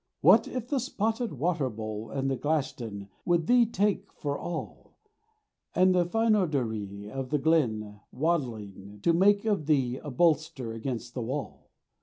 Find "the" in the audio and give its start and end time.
0.67-0.79, 2.31-2.35, 5.93-6.07, 7.29-7.37, 11.13-11.21